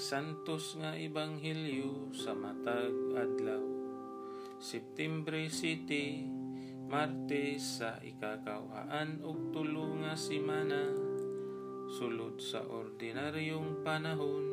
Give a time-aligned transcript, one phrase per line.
[0.00, 3.60] Santos nga Ebanghelyo sa matag adlaw.
[4.56, 6.24] September City,
[6.88, 10.88] Martes sa ikakawhaan og tulo nga semana
[11.92, 14.48] sulod sa ordinaryong panahon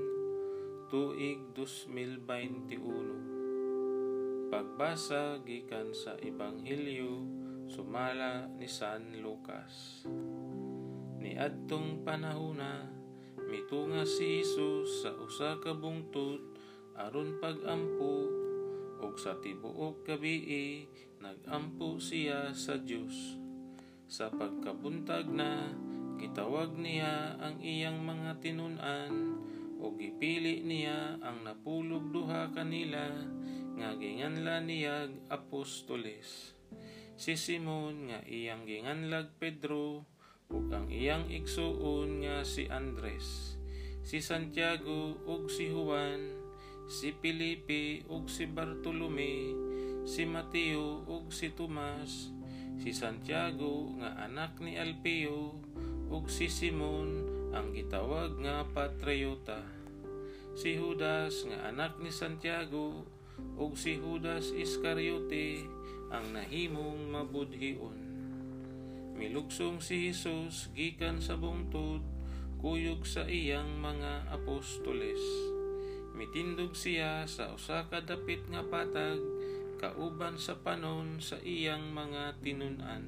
[0.92, 4.52] tuig 2021.
[4.52, 7.24] Pagbasa gikan sa Ebanghelyo
[7.71, 10.04] sumala ni San Lucas.
[11.24, 12.04] Ni adtong
[13.68, 16.39] panahona Mitunga si Jesus sa usa ka bungtod
[16.96, 18.24] aron pagampo
[19.04, 20.88] ug sa tibuok gabii
[21.20, 23.36] nagampo siya sa Dios.
[24.08, 25.75] Sa pagkabuntag na
[26.16, 29.36] gitawag niya ang iyang mga tinun-an
[29.84, 33.11] ug gipili niya ang napulog duha kanila
[33.75, 36.56] nga ginganla niya apostoles.
[37.20, 40.08] Si Simon nga iyang ginganlag Pedro
[40.47, 43.56] ug ang iyang igsuon nga si Andres,
[44.08, 46.31] si Santiago ug si Juan,
[46.88, 49.52] si Felipe ug si Bartolome,
[50.08, 52.31] si Mateo ug si Tomas,
[52.80, 55.59] si Santiago nga anak ni Alpeo
[56.08, 57.19] ug si Simon
[57.52, 59.59] ang gitawag nga Patriota,
[60.55, 63.03] si Judas nga anak ni Santiago
[63.59, 65.67] ug si Judas Iscariote
[66.16, 68.00] ang nahimong mabudhion.
[69.19, 72.16] Milugsong si Jesus gikan sa bungtod,
[72.58, 75.22] kuyog sa iyang mga apostoles.
[76.17, 79.22] Mitindog siya sa usa ka dapit nga patag,
[79.77, 83.05] kauban sa panon sa iyang mga tinunan.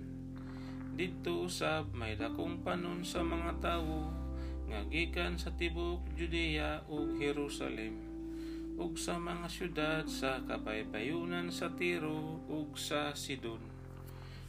[0.93, 4.11] Didto usab may dakong panon sa mga tawo
[4.69, 8.05] nga gikan sa tibok Judea ug Jerusalem
[8.79, 13.59] ug sa mga syudad sa kapaypayunan sa Tiro ug sa Sidon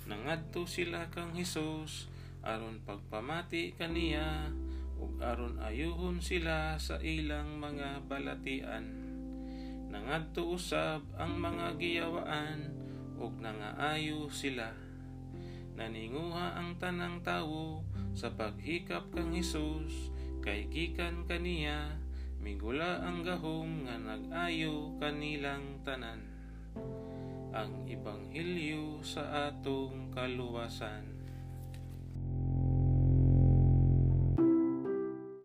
[0.07, 2.07] Nangadto sila kang Hesus
[2.45, 4.53] aron pagpamati kaniya
[5.01, 8.85] ug aron ayuhon sila sa ilang mga balatian.
[9.91, 12.71] Nangadto usab ang mga giyawaan
[13.17, 14.71] ug nangaayo sila.
[15.75, 20.13] Naninguha ang tanang tawo sa paghikap kang Hesus
[20.45, 21.97] kay gikan kaniya
[22.41, 26.21] migula ang gahom nga nag-ayo kanilang tanan
[27.51, 31.20] ang Ebanghelyo sa atong kaluwasan.